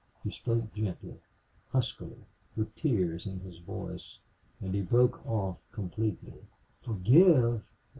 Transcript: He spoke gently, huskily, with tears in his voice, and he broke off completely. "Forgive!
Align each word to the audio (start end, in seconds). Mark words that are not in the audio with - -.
He 0.23 0.31
spoke 0.31 0.73
gently, 0.73 1.19
huskily, 1.69 2.25
with 2.57 2.75
tears 2.75 3.27
in 3.27 3.41
his 3.41 3.59
voice, 3.59 4.17
and 4.59 4.73
he 4.73 4.81
broke 4.81 5.23
off 5.27 5.57
completely. 5.71 6.39
"Forgive! 6.81 7.61